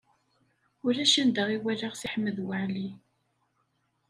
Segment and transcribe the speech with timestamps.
[0.85, 2.89] Ulac anda i walaɣ Si Ḥmed Waɛli.